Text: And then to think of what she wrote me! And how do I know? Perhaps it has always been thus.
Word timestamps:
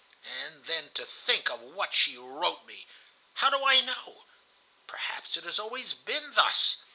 And 0.43 0.65
then 0.65 0.89
to 0.95 1.05
think 1.05 1.47
of 1.51 1.59
what 1.59 1.93
she 1.93 2.17
wrote 2.17 2.65
me! 2.65 2.73
And 2.73 2.87
how 3.35 3.49
do 3.51 3.63
I 3.63 3.81
know? 3.81 4.25
Perhaps 4.87 5.37
it 5.37 5.43
has 5.43 5.59
always 5.59 5.93
been 5.93 6.33
thus. 6.33 6.77